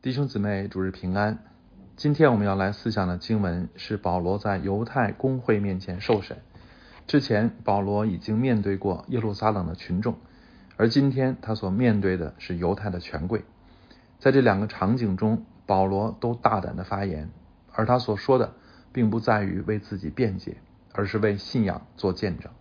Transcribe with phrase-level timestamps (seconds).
[0.00, 1.40] 弟兄姊妹，主日平安。
[1.96, 6.36] 今天我们要来思想的经文是保罗在犹太公会面前受审。
[7.08, 10.14] 之前保罗已经面对过耶路撒冷的群众，
[10.76, 13.42] 而今天他所面对的是犹太的权贵。
[14.20, 17.30] 在这两个场景中，保罗都大胆的发言，
[17.72, 18.54] 而他所说的
[18.92, 20.58] 并不在于为自己辩解，
[20.92, 22.52] 而是为信仰做见证。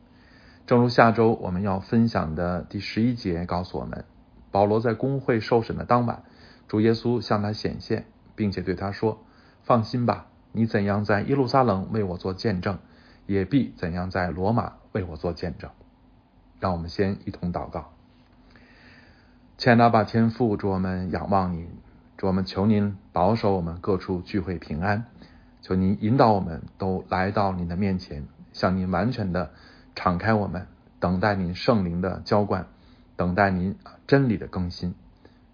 [0.66, 4.06] 正如下周我们要分享的第十一节告诉我们，
[4.50, 6.24] 保罗在公会受审的当晚。
[6.68, 9.24] 主耶稣向他显现，并且对他说
[9.64, 12.80] ：“放心吧，你怎样在耶路撒冷为我做见证，
[13.26, 15.70] 也必怎样在罗马为我做见证。”
[16.60, 17.94] 让我们先一同祷告。
[19.58, 21.70] 亲爱的爸天父，主我们仰望您，
[22.18, 25.06] 主我们求您保守我们各处聚会平安，
[25.62, 29.52] 求您引导我们都来到您的面前，向您完全的
[29.96, 30.68] 敞开我们，
[31.00, 32.68] 等待您圣灵的浇灌，
[33.16, 33.78] 等待您
[34.08, 34.96] 真理的更新。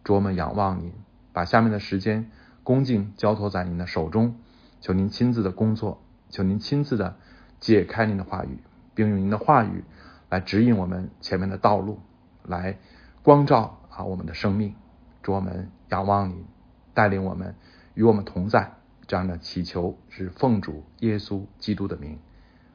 [0.05, 1.02] 主我们仰望您。
[1.33, 2.31] 把下面的时间
[2.63, 4.35] 恭敬交托在您的手中，
[4.79, 7.17] 求您亲自的工作，求您亲自的
[7.59, 8.59] 解开您的话语，
[8.95, 9.83] 并用您的话语
[10.29, 11.99] 来指引我们前面的道路，
[12.43, 12.77] 来
[13.23, 14.75] 光照啊我们的生命。
[15.21, 16.45] 主我们仰望您，
[16.93, 17.55] 带领我们
[17.93, 18.73] 与我们同在。
[19.05, 22.19] 这样的祈求是奉主耶稣基督的名，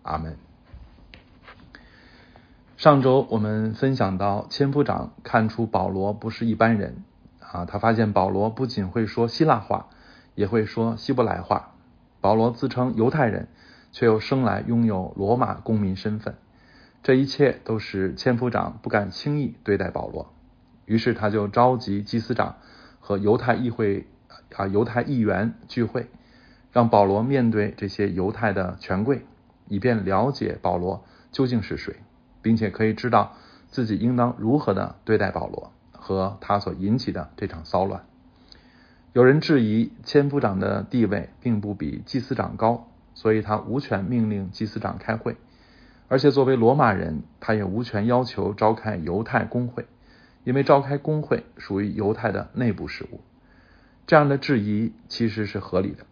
[0.03, 0.37] 阿门。
[2.77, 7.03] 上周我们分享到，千夫长看出保罗不是一般人。
[7.51, 9.89] 啊，他发现保罗不仅会说希腊话，
[10.35, 11.75] 也会说希伯来话。
[12.21, 13.49] 保罗自称犹太人，
[13.91, 16.35] 却又生来拥有罗马公民身份。
[17.03, 20.33] 这一切都使千夫长不敢轻易对待保罗。
[20.85, 22.57] 于是他就召集祭司长
[23.01, 24.07] 和犹太议会
[24.55, 26.09] 啊犹太议员聚会，
[26.73, 29.25] 让保罗面对这些犹太的权贵，
[29.69, 31.97] 以便了解保罗究竟是谁，
[32.43, 33.37] 并且可以知道
[33.69, 35.73] 自己应当如何的对待保罗。
[36.09, 38.07] 和他所引起的这场骚乱，
[39.13, 45.37] 有人质疑千夫长的地位并不比祭司长高，所以他无权命令祭司长开会，
[46.09, 49.85] 而且作为罗马人，他也无权要求召开犹太公会，
[50.45, 53.21] 因为召开公会属于犹太的内部事务。
[54.07, 56.07] 这样的质疑其实是合理的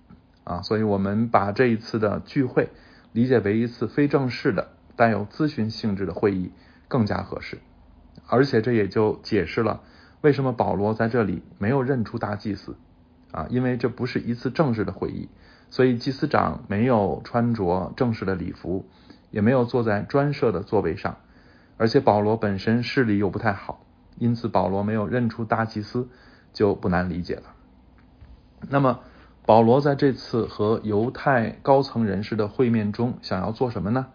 [0.44, 2.69] 啊，所以我们把这一次的聚会
[3.12, 6.53] 理解为一次非正式的、带有咨询性质的会议，
[6.87, 7.56] 更加合适。
[8.26, 9.82] 而且这也就解释了
[10.20, 12.76] 为什么保罗在这里没有认出大祭司
[13.31, 15.28] 啊，因为这不是一次正式的会议，
[15.70, 18.86] 所以祭司长没有穿着正式的礼服，
[19.31, 21.19] 也没有坐在专设的座位上，
[21.76, 23.84] 而且保罗本身视力又不太好，
[24.19, 26.09] 因此保罗没有认出大祭司
[26.53, 27.42] 就不难理解了。
[28.69, 29.00] 那么
[29.44, 34.06] 保罗在这次和犹太高层人士的会面中想要做什么呢？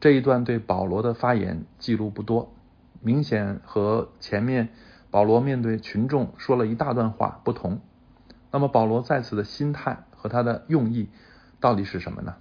[0.00, 2.52] 这一段对保罗的发言记录不多。
[3.00, 4.68] 明显和前面
[5.10, 7.80] 保罗面对群众说了一大段话不同。
[8.52, 11.08] 那么保罗在此的心态和他的用意
[11.60, 12.36] 到底是什么呢？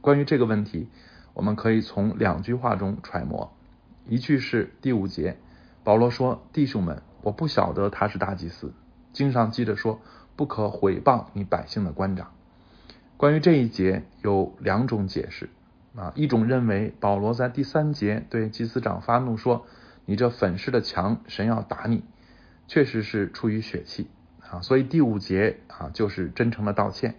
[0.00, 0.88] 关于这个问题，
[1.34, 3.52] 我们可以从两句话中揣摩。
[4.06, 5.36] 一句是第五节，
[5.82, 8.72] 保罗说：“弟兄们，我不晓得他是大祭司。”
[9.12, 10.00] 经上记着说
[10.36, 12.30] ：“不可毁谤你百姓的官长。”
[13.18, 15.50] 关于这一节有两种解释。
[15.96, 19.66] 啊，一种认为保罗在第三节对祭司长发怒说
[20.04, 22.04] ：“你这粉饰的墙，神要打你。”
[22.68, 24.08] 确实是出于血气
[24.50, 27.14] 啊，所以第五节啊就是真诚的道歉。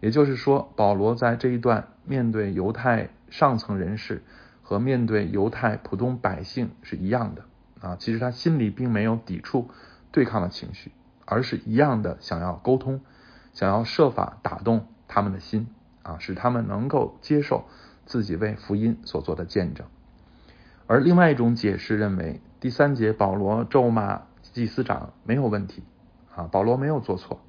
[0.00, 4.22] 也就是说，保罗在这一段面对犹太上层人士
[4.62, 7.44] 和面对犹太普通百姓是一样的
[7.80, 9.68] 啊，其实他心里并没有抵触、
[10.12, 10.92] 对抗的情绪，
[11.24, 13.00] 而是一样的想要沟通，
[13.52, 15.66] 想要设法打动他们的心
[16.02, 17.64] 啊，使他们能够接受。
[18.06, 19.84] 自己为福音所做的见证，
[20.86, 25.82] 而另外一种解释认为，第三节保罗咒骂祭司长没有问题
[26.34, 27.40] 啊，保罗没有做错，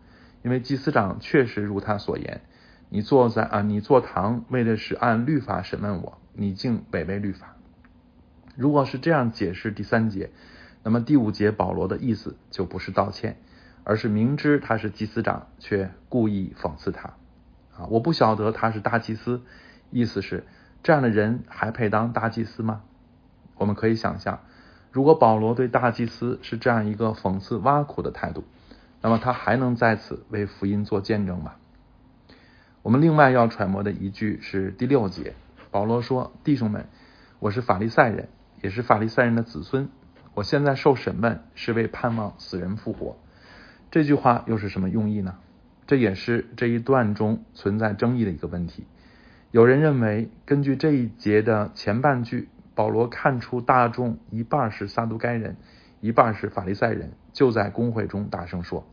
[0.42, 2.42] 因为祭司长确实如他所言，
[2.90, 7.56] 你坐在啊，你坐堂为的是按律法审问我，你竟违背律法。
[8.56, 10.32] 如果是这样解释第三节，
[10.82, 13.38] 那么第五节保罗的意思就不是道歉，
[13.84, 17.14] 而是明知他是祭司长，却故意讽刺他
[17.78, 19.44] 啊，我不晓得他是大祭司。
[19.90, 20.46] 意思是
[20.84, 22.82] 这样的人还配当大祭司吗？
[23.58, 24.40] 我们可以想象，
[24.92, 28.44] 如果保罗对大祭司是这样一个讽刺挖苦的态度，
[29.02, 31.56] 那么他还能在此为福音做见证吗？
[32.84, 35.34] 我们另外要揣摩的一句是第六节，
[35.72, 36.88] 保罗说：“弟兄们，
[37.40, 38.30] 我是法利赛人，
[38.62, 39.90] 也是法利赛人的子孙，
[40.34, 43.18] 我现在受审问，是为盼望死人复活。”
[43.92, 45.36] 这句话又是什么用意呢？
[45.86, 48.86] 这也是这一段中存在争议的一个问题。
[49.52, 55.56] 有人认为，根据这一节的前半句，保罗看出大众一半是撒都该人，
[56.02, 58.86] 一半是法利赛人，就在公会中大声说：“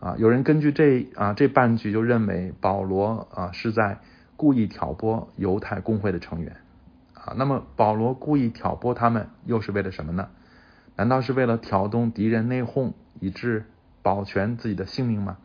[0.00, 4.00] 啊，有人根据这啊这半句就认为保罗啊是在
[4.36, 6.56] 故意挑拨犹太公会的成员
[7.14, 7.34] 啊。
[7.36, 10.30] 那么保罗故意挑拨他们，又是为了什么呢？
[10.96, 13.66] 难道是为了挑动敌人内讧，以致
[14.02, 15.38] 保全自己的性命吗？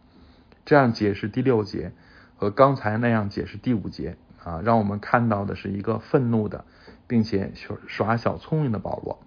[0.66, 1.92] 这样解释第六节
[2.38, 6.66] 和刚才那样解释第五节啊，让我们看到的是一个愤怒的，
[7.08, 9.20] 并且耍耍小聪明的保罗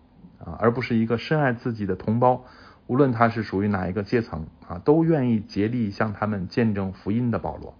[0.44, 2.44] 啊，而不是一个深爱自己的同胞。
[2.86, 7.74] 无论他是属于哪一个阶层啊，都愿意竭力向他们见证福音的保罗。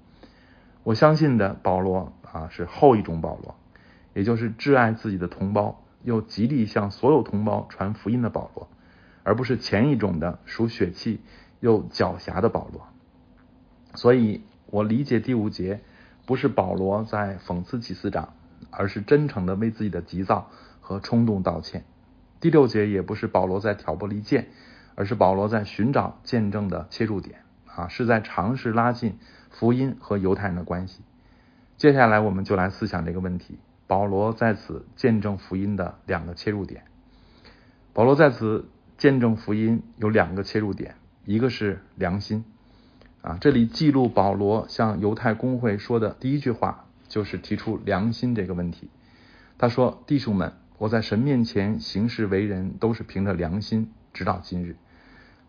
[0.83, 3.55] 我相信的保罗啊，是后一种保罗，
[4.15, 8.69] 也就是挚爱自己的同胞，又极力向所有同胞传福音的保罗，
[9.25, 11.21] 而不是前一种的属血气
[11.61, 12.87] 又狡黠的保罗。
[13.95, 15.81] 所以我理解第五节
[16.27, 18.35] 不是保罗在讽刺祭司长，
[18.71, 20.51] 而是真诚的为自己的急躁
[20.81, 21.85] 和冲动道歉。
[22.41, 24.47] 第六节也不是保罗在挑拨离间。
[24.97, 29.19] 而是保罗在寻找见证的切入点啊，是在尝试拉近
[29.51, 31.01] 福音和犹太人的关系。
[31.77, 36.85] 接下来我们就来思想这个问题：保罗在此见证福音的两个切入点。
[37.93, 40.95] 保罗在此见证福音有两个切入点，
[41.25, 42.45] 一个是良心
[43.25, 48.91] 啊，这里记录保罗向犹太公会说的第一句话就是提出良心这个问题。
[49.57, 54.77] 他说：“弟兄们，我在神面前行事为人，都是凭着良心，直到今日。”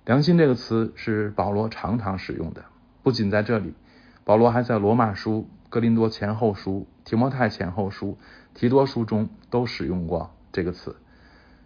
[0.06, 2.64] 良心这个词是保罗常常使用的，
[3.04, 3.74] 不仅在这里，
[4.24, 8.18] 保罗还在罗马书、哥林多前后书、提摩太前后书、
[8.54, 10.96] 提多书中都使用过这个词。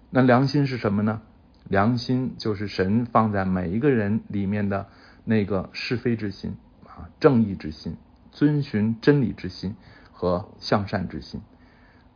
[0.09, 1.21] 那良心是什么呢？
[1.67, 4.87] 良心就是神放在每一个人里面的
[5.25, 6.55] 那个是非之心
[6.85, 7.97] 啊，正义之心，
[8.31, 9.75] 遵循真理之心
[10.11, 11.41] 和向善之心。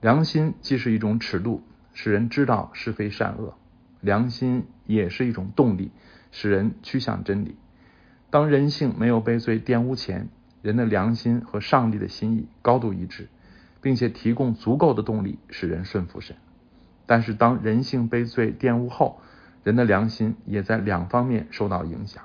[0.01, 1.63] 良心既是一种尺度，
[1.93, 3.53] 使人知道是非善恶；
[4.01, 5.91] 良心也是一种动力。
[6.35, 7.55] 使人趋向真理。
[8.31, 10.29] 当人性没有被罪玷污前，
[10.63, 13.29] 人的良心和上帝的心意高度一致，
[13.81, 16.35] 并且提供足够的动力使人顺服神。
[17.05, 19.21] 但是，当人性被罪玷污后，
[19.63, 22.23] 人的良心也在两方面受到影响：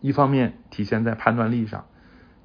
[0.00, 1.84] 一方面体现在判断力上，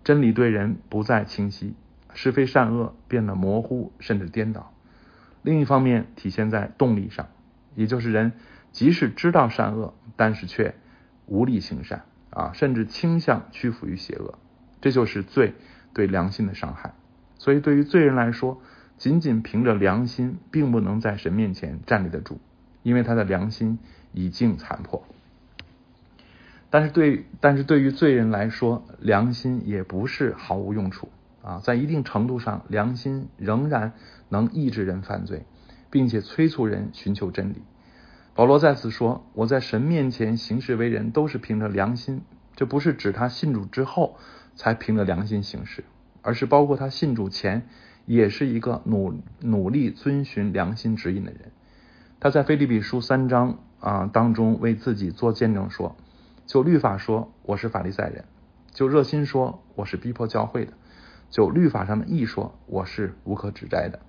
[0.04, 1.74] 真理对人不再清晰，
[2.14, 4.72] 是非善恶变得模糊甚至颠倒；
[5.42, 7.28] 另一方面体现在动力上，
[7.76, 8.34] 也就是人
[8.72, 10.76] 即使知道善恶，但是却
[11.28, 14.38] 无力行善啊，甚至倾向屈服于邪恶，
[14.82, 15.54] 这就是罪
[15.94, 16.94] 对良心的伤害。
[17.38, 18.62] 所以，对于罪人来说，
[18.98, 22.40] 仅仅凭着良心，并不能在神面前站立得住，
[22.84, 23.80] 因为他的良心
[24.14, 25.04] 已经残破。
[26.76, 31.08] 但是，对但是对于罪人来说，良心也不是毫无用处
[31.42, 33.94] 啊，在一定程度上，良心仍然
[34.28, 35.46] 能抑制人犯罪，
[35.90, 37.62] 并且催促人寻求真理。
[38.34, 42.24] 保罗在此说：“我在神面前行事为人，都是凭着良心。
[42.58, 44.18] 这不是指他信主之后
[44.58, 45.86] 才凭着良心行事，
[46.22, 47.70] 而是包括他信主前
[48.06, 51.54] 也是一个努努力遵循良心指引的人。
[52.20, 55.96] 他在腓立比书三章啊当中为自己做见证说：
[56.46, 58.24] 就律法说，我是法利赛人；
[58.72, 60.74] 就热心说，我是逼迫教会的；
[61.30, 64.00] 就律法上的义说，我是无可指摘的。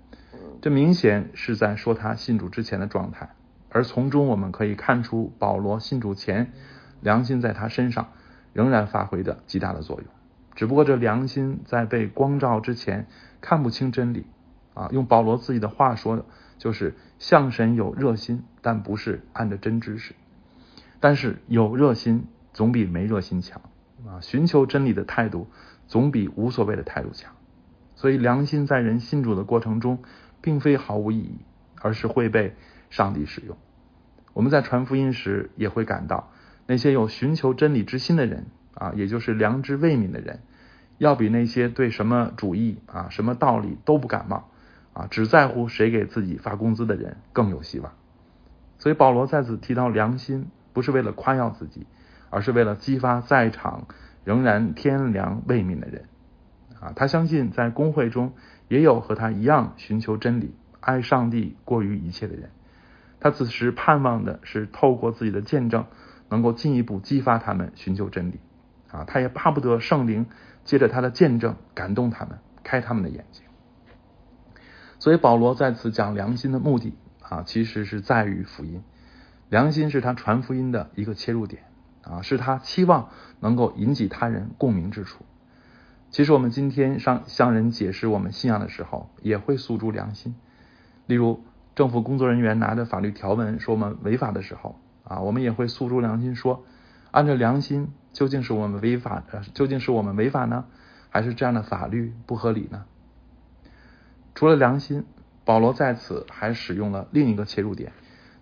[0.61, 3.31] 这明显是在说他信主之前的状态。”
[3.71, 6.53] 而从中我们可以看出，保罗信主前，
[7.01, 8.09] 良心在他身上
[8.53, 10.07] 仍然发挥着极大的作用。
[10.55, 13.07] 只不过这良心在被光照之前
[13.43, 14.25] 看不清真理
[14.73, 14.89] 啊。
[14.93, 16.25] 用保罗自己的话说的，
[16.57, 20.15] 就是向神有热心，但不是按着真知识。
[20.99, 22.25] 但是有热心
[22.57, 23.61] 总比没热心强
[24.07, 24.17] 啊。
[24.23, 25.47] 寻求真理的态度
[25.87, 27.35] 总比无所谓的态度强。
[27.95, 29.99] 所以良心在人信主的过程中，
[30.41, 31.39] 并非毫无意义，
[31.83, 32.57] 而是会被
[32.89, 33.57] 上帝使用。
[34.33, 36.31] 我们在传福音时，也会感到
[36.67, 40.41] 那些有寻求真理之心的人啊，也就是良知未泯的人，
[40.99, 44.51] 要比那些对什么主义啊、什么道理都不感冒
[44.95, 47.93] 啊，只在乎谁给自己发工资的人更有希望。
[48.79, 51.87] 所以保罗在此提到良心，不是为了夸耀自己，
[52.37, 53.87] 而是为了激发在场
[54.23, 56.05] 仍然天良未泯的人
[56.79, 56.93] 啊。
[56.95, 58.35] 他相信在公会中
[58.69, 62.51] 也有和他一样寻求真理、爱上帝过于一切的人。
[63.21, 65.87] 他此时盼望的是透过自己的见证，
[66.29, 68.39] 能够进一步激发他们寻求真理
[68.91, 69.05] 啊！
[69.07, 70.27] 他也巴不得圣灵
[70.63, 73.45] 借着他的见证感动他们，开他们的眼睛。
[74.99, 78.85] 所以保罗在此讲良心的目的啊，其实是在于福音。
[79.49, 81.63] 良心是他传福音的一个切入点
[82.11, 83.11] 啊，是他期望
[83.41, 85.25] 能够引起他人共鸣之处。
[86.11, 90.35] 其实我们今天上向人解释我们信仰的时候，也会诉诸良心，
[91.07, 91.45] 例如。
[91.77, 96.65] 政府工作人员拿着法律条文说我们违法的时候啊，我们也会诉诸良心说，
[97.11, 100.65] 按照良心究竟是我们违法，呃，究竟是我们违法呢，
[101.11, 102.87] 还是这样的法律不合理呢？
[104.35, 105.05] 除了良心，
[105.45, 107.93] 保罗在此还使用了另一个切入点，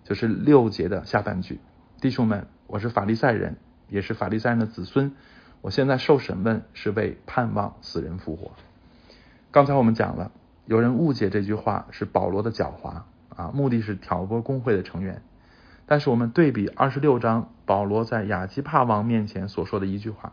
[0.05, 1.59] 就是六节的下半句
[2.01, 3.57] ：“弟兄们，我是法利赛人，
[3.89, 5.13] 也是法利赛人的子孙，
[5.61, 8.53] 我现在受审问，是为盼望死人复活。”
[9.53, 10.33] 刚才我们讲了，
[10.67, 15.23] 有人误解这句话是保罗的狡猾啊，目的是挑拨工会的成员。
[15.87, 20.33] 但是我们对比二十六章保罗在亚基帕王面前所说的一句话，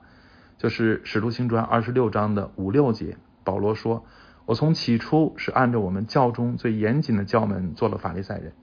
[0.57, 4.05] 就是使徒行传二十六章的五六节，保罗说
[4.47, 8.53] ：“我从起初是按照我们教中最严谨的教门做了法利赛人，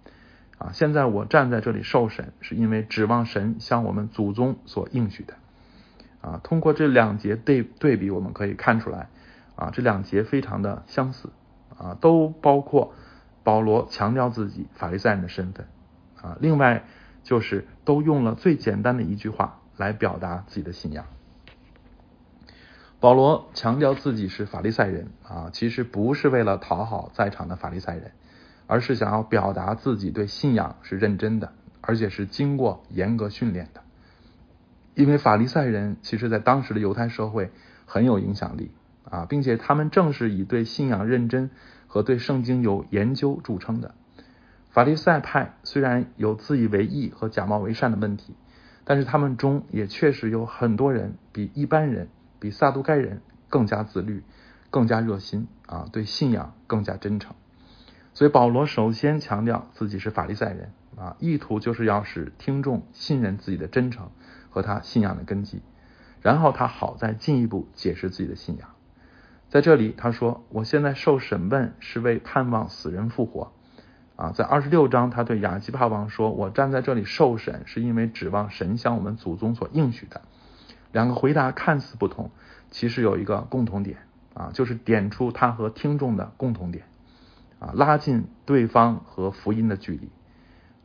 [0.59, 5.35] 啊，现在我站在这里受审，是因为指望神向我们祖宗所应许的。”
[6.21, 9.09] 啊，通过这两节对对比，我们可以看出来，
[9.55, 11.31] 啊，这两节非常的相似，
[11.77, 12.93] 啊，都包括
[13.45, 15.69] 保罗强调自己法利赛人的身份。
[16.21, 16.85] 啊，另外
[17.23, 21.07] 就是都用了最简单的一句话来表达自己的信仰。
[22.99, 28.11] 保罗强调自己是法利赛人啊，其实不是为了讨好在场的法利赛人，
[28.69, 33.83] 而是想要表达自己对信仰是认真的，而且是经过严格训练的。
[34.95, 37.51] 因为法利赛人其实在当时的犹太社会
[37.87, 38.71] 很有影响力
[39.09, 41.51] 啊，并且他们正是以对信仰认真
[41.87, 43.95] 和对圣经有研究著称的。
[44.71, 48.35] 法利赛派虽然有自以为义和假冒为善的问题，
[48.85, 52.09] 但是他们中也确实有很多人比一般人、
[52.39, 54.23] 比撒都该人更加自律、
[54.71, 57.35] 更加热心啊，对信仰更加真诚。
[58.19, 64.11] 所以保罗首先强调自己是法利赛人啊，意图就是要使听众信任自己的真诚
[64.51, 65.63] 和他信仰的根基，
[66.21, 68.71] 然后他好再进一步解释自己的信仰。
[69.51, 73.53] 在这里他说：“我现在受审问是为盼望死人复活。”
[74.19, 80.23] 啊，在二十六章，他对亚基帕王说：“我站在这里受审，是因为指望神向我们祖宗所应许的。”
[80.91, 82.33] 两个回答看似不同，
[82.73, 83.99] 其实有一个共同点
[84.35, 86.85] 啊，就是点出他和听众的共同点
[87.59, 90.11] 啊，拉近对方和福音的距离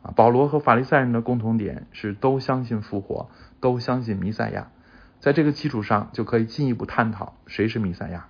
[0.02, 0.12] 啊。
[0.16, 4.72] 保罗和法利赛人的共同点是都相信复活，都相信弥赛亚，
[5.20, 8.28] 在这个基础上就可以进一步探讨谁是弥赛亚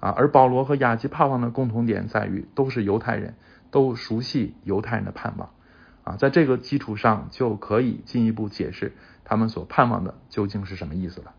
[0.00, 0.10] 啊。
[0.10, 3.34] 而保罗和亚基帕王的共同点在于都是犹太人。
[3.72, 5.50] 都熟悉犹太人的盼望
[6.04, 8.94] 啊，在这个基础上就可以进一步解释
[9.24, 11.34] 他们所盼望的究竟是什么意思了。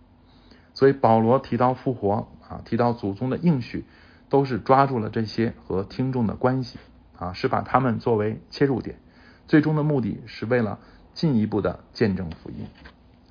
[0.74, 3.86] 所以保罗提到复活啊，提到祖宗的应许，
[4.30, 6.80] 都是抓住了这些和听众的关系
[7.18, 9.00] 啊，是把他们作为切入点，
[9.48, 10.80] 最终的目的是为了
[11.14, 12.68] 进一步的见证福音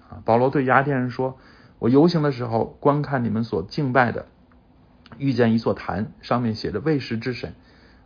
[0.09, 0.23] 啊。
[0.25, 1.39] 保罗对雅典人说
[1.79, 4.27] ：“我游行的时候，观看你们所敬拜的，
[5.19, 7.55] 遇见一座坛，上面写着未识之神。”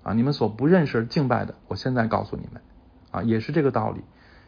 [0.02, 2.62] 啊，你们所不认识敬拜的，我现在告诉你们，
[3.10, 4.00] 啊，也是这个道理，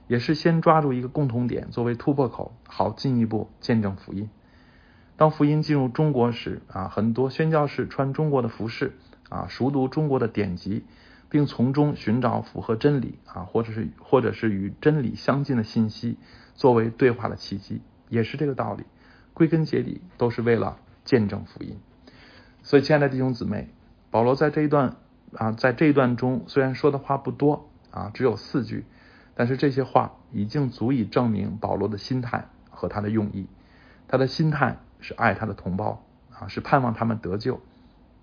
[0.09, 4.31] 也是先抓住一个共同点作为突破口，好进一步见证福音。
[5.17, 8.93] 当福音进入中国时，啊，很多宣教士穿中国的服饰，
[9.29, 10.85] 啊，熟读中国的典籍，
[11.29, 16.19] 并从中寻找符合真理，啊，或者是或者是与真理相近的信息，
[16.55, 18.85] 作为对话的契机，也是这个道理。
[19.35, 21.79] 归根结底，都是为了见证福音。
[22.63, 23.69] 所以，亲爱的弟兄姊妹，
[24.11, 24.97] 保罗在这一段。
[25.35, 28.85] 啊，在这一段中，虽然说的话不多啊，只有四句，
[29.35, 33.47] 但是这些话已经足以证明保罗的心态和他的用意。
[34.09, 37.61] 他的心态是爱他的同胞啊，是盼望他们得救。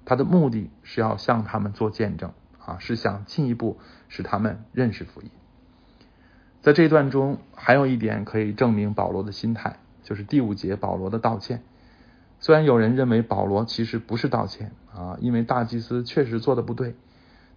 [0.06, 2.32] 他的目的是要向他们做见证
[2.66, 5.30] 啊，是想进一步使他们认识福音。
[6.62, 11.62] 在这一段中，还有一点可以证明保罗的心态，就是第五节保罗的道歉。
[12.40, 16.96] 虽然有人认为保罗其实不是道歉啊，因为大祭司确实做的不对，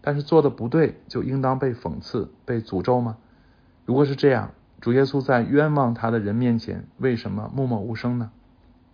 [0.01, 3.17] 但是做的不对就应当被讽刺、被诅咒吗？
[3.87, 4.51] 如果是这样，
[4.81, 8.31] 主耶稣在冤枉他的人面前为什么默默无声呢？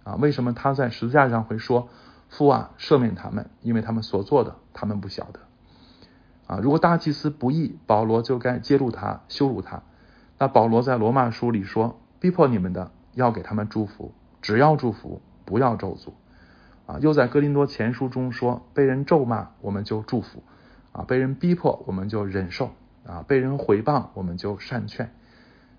[0.08, 1.88] 啊，为什么他在十字架上会说
[2.28, 5.40] 父啊，赦免他们，因为他们所做的他们不晓得
[6.46, 6.58] 啊？
[6.62, 9.82] 如果大祭司不义，保罗就该揭露他、羞辱他。
[10.38, 15.20] 那保罗在罗马书里说，逼迫你们的要给他们祝福，只要祝福。
[15.44, 16.12] 不要咒诅
[16.84, 16.98] 啊！
[17.00, 20.42] 又在哥林多前书中说：被人咒骂，我们就祝福
[20.92, 22.72] 啊；被人逼迫，我们就忍受
[23.06, 25.10] 啊；被人毁谤，我们就善劝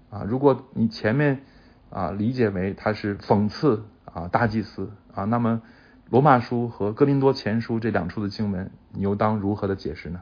[0.09, 0.23] 啊。
[0.27, 1.43] 如果你前面
[1.91, 5.61] 啊理解为他是讽刺啊大祭司啊，那么
[6.09, 10.21] 罗马书和哥林多前书这两处的经文，你又当如何的解释呢？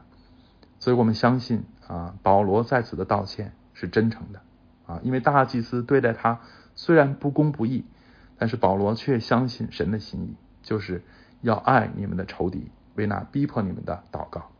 [0.78, 4.40] 所以我们相信啊，保罗在此的道歉是真诚的
[4.86, 6.40] 啊，因为大祭司对待他
[6.74, 7.84] 虽然不公不义。
[8.40, 11.02] 但是保罗却相信神的心意，就是
[11.40, 14.52] 要爱你们的仇敌，为那逼迫你们的祷告。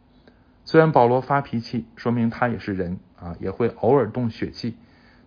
[0.64, 4.76] 虽然保罗发脾气，说明他也是人啊，也会偶尔动血气，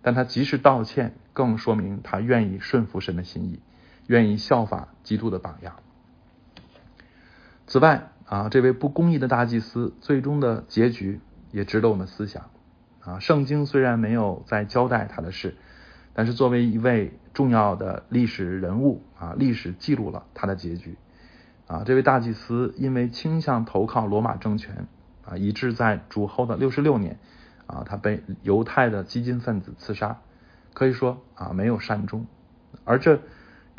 [0.02, 3.58] 但他及时道歉，更说明他愿意顺服神的心意，
[4.06, 5.76] 愿意效法基督的榜样。
[7.66, 12.50] 此外啊，这位不公义的大祭司最终的结局也值得我们思想
[13.00, 13.18] 啊。
[13.18, 15.56] 圣经虽然没有再交代他的事，
[16.14, 20.96] 但是作为一位重要的历史人物啊，历史记录了他的结局
[21.66, 21.82] 啊。
[21.84, 24.86] 这位大祭司因为倾向投靠罗马政权
[25.24, 27.18] 啊，以致在主后的六十六年
[27.66, 30.18] 啊，他被犹太的激进分子刺杀，
[30.74, 32.26] 可以说啊没有善终，
[32.84, 33.20] 而这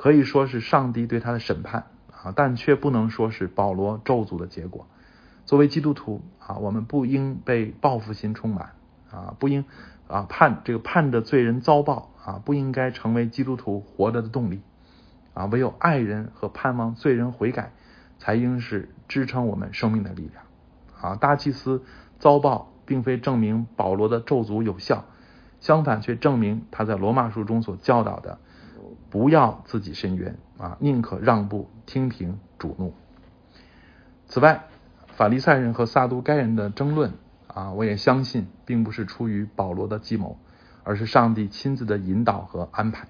[0.03, 1.85] 可以说是上帝对他的审判。
[2.11, 4.85] 啊，但却不能说是保罗咒诅的结果。
[5.45, 8.71] 作为基督徒啊，我们不应被报复心充满
[9.09, 9.63] 啊，不应
[10.09, 14.61] 啊盼这个盼着罪人遭报啊，不应该成为基督徒活着的动力
[15.33, 15.45] 啊。
[15.45, 17.71] 唯有爱人和盼望罪人悔改，
[18.19, 20.43] 才应是支撑我们生命的力量
[21.01, 21.15] 啊。
[21.15, 21.81] 大祭司
[22.19, 25.05] 遭报，并非证明保罗的咒诅有效，
[25.61, 28.39] 相反却证明他在罗马书中所教导的。
[29.13, 32.95] 不要自己伸冤啊，宁可让步，听凭主怒。
[34.25, 34.63] 此外，
[35.05, 37.13] 法利赛人和撒都该人的争论
[37.45, 40.39] 啊，我也相信并不是出于保罗的计谋，
[40.83, 43.07] 而是上帝亲自的引导和安排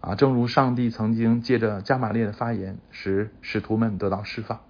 [0.00, 0.14] 啊。
[0.14, 4.60] 正如上帝曾经借着加玛列的发言，使使徒们得到释放。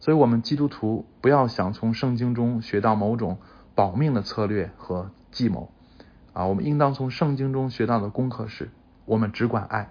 [0.00, 3.36] 所以，我们基督徒不要想从圣经中学到某种
[3.74, 5.70] 保命的策略和计谋
[6.32, 8.70] 啊，我们应当从圣经中学到的功课是。
[9.04, 9.88] 我们只管爱，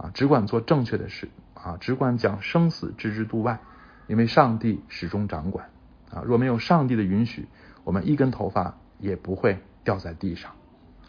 [0.00, 3.60] 啊，只管做正确的事，啊，只管将生死置之度外，
[4.06, 5.68] 因为上帝始终掌管，
[6.10, 7.48] 啊，若没有上帝的允许，
[7.84, 10.52] 我们一根头发也不会掉在地上。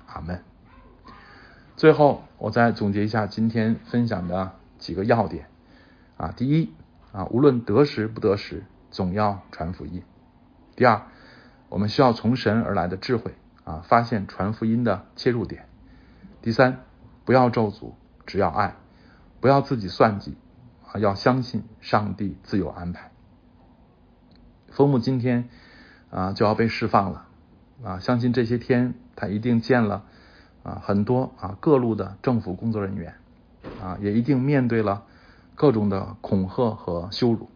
[0.07, 0.43] 阿门。
[1.77, 5.47] 最后，我再总结一下今天分享的几个要点，
[6.17, 6.73] 啊，第一，
[7.13, 10.03] 啊，无论得时不得时，总要传福音。
[10.75, 11.03] 第二，
[11.69, 15.69] 我们需要从神而来的智慧，啊，发现传福音的切入点。
[16.41, 16.81] 第三。
[17.23, 17.93] 不要咒诅，
[18.31, 18.75] 只要爱；
[19.41, 20.37] 不要自己算计，
[20.87, 23.11] 啊，要相信上帝自有安排。
[24.71, 25.49] 风木今天
[26.09, 27.27] 啊就要被释放了，
[27.83, 30.05] 啊，相信这些天他一定见了
[30.63, 33.15] 啊很多啊各路的政府工作人员，
[33.83, 35.03] 啊，也一定面对了
[35.55, 37.49] 各种的恐吓和羞辱。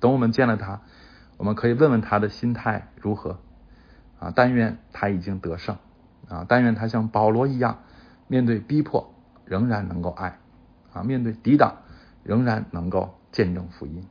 [0.00, 0.80] 等我们见了他，
[1.36, 3.38] 我们可以问问他的心态如何，
[4.18, 5.76] 啊，但愿他已经得胜，
[6.30, 7.80] 啊，但愿他像保罗一样。
[8.26, 9.13] 面对逼迫，
[9.44, 10.38] 仍然能够爱
[10.92, 11.76] 啊；面对抵挡，
[12.22, 14.06] 仍然能够见证福音。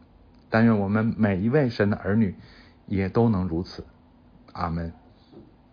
[0.50, 2.36] 但愿我们每一位神的儿女
[2.86, 3.86] 也都能如此。
[4.52, 4.94] 阿门。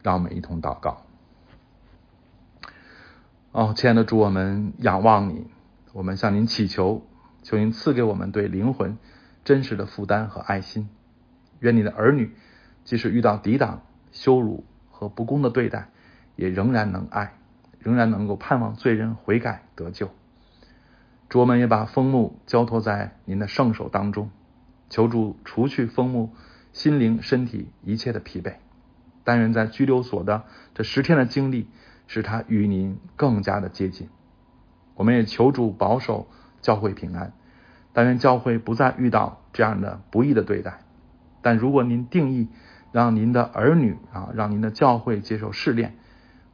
[0.02, 1.02] 让我们一同祷告。
[3.52, 5.46] 哦，亲爱的主，我们仰望你，
[5.92, 7.06] 我们向您祈求，
[7.42, 8.96] 求您赐给我们对灵魂
[9.44, 10.88] 真实的负担和爱心。
[11.58, 12.34] 愿你的儿女
[12.84, 15.90] 即使遇到抵挡、羞辱和不公的对待，
[16.34, 17.34] 也仍然能爱。
[17.80, 20.10] 仍然能够盼望罪人悔改得救。
[21.28, 24.30] 主，我们也把枫木交托在您的圣手当中，
[24.88, 26.32] 求主除去枫木
[26.72, 28.54] 心灵、身体一切的疲惫。
[29.24, 31.68] 但愿在拘留所的这十天的经历，
[32.06, 34.08] 使他与您更加的接近。
[34.94, 36.28] 我们也求主保守
[36.60, 37.32] 教会平安。
[37.92, 40.82] 但愿教会不再遇到这样的不义的对待。
[41.42, 42.48] 但如果您定义
[42.92, 45.96] 让您的儿女啊，让您的教会接受试炼。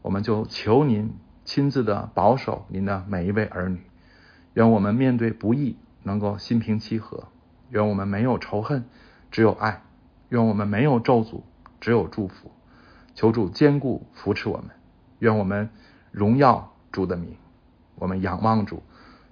[0.07, 3.81] 我们就求您亲自的保守您的每一位儿女，
[4.55, 7.27] 愿我们面对不易能够心平气和，
[7.71, 8.85] 愿我们没有仇恨，
[9.33, 9.83] 只有爱，
[10.29, 11.41] 愿我们没有咒诅，
[11.81, 12.53] 只有祝福。
[13.17, 14.71] 求主坚固扶持我们，
[15.19, 15.71] 愿我们
[16.13, 17.37] 荣耀主的名，
[17.97, 18.85] 我们仰望主，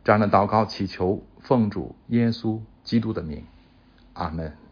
[0.03, 3.45] 这样的祷告祈求奉主耶稣基督的名，
[4.15, 4.64] 阿门。